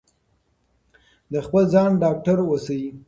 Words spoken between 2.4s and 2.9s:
اوسئ.